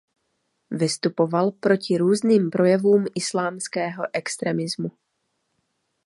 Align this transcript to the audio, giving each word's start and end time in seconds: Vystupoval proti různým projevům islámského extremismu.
Vystupoval 0.71 1.51
proti 1.51 1.97
různým 1.97 2.49
projevům 2.49 3.05
islámského 3.15 4.03
extremismu. 4.13 4.91